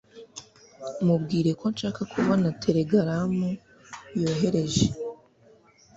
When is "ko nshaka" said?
1.59-2.01